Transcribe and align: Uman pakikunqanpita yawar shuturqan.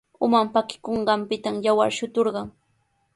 Uman 0.27 0.47
pakikunqanpita 0.55 1.51
yawar 1.67 1.91
shuturqan. 1.99 2.47